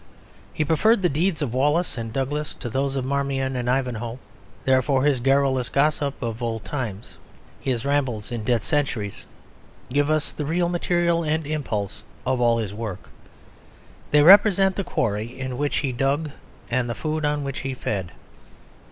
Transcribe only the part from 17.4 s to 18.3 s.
which he fed.